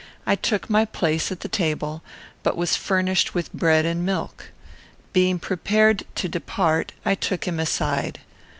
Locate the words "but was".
2.41-2.75